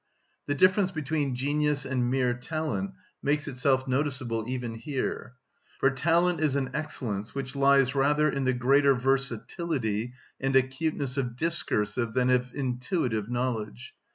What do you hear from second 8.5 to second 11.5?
greater versatility and acuteness of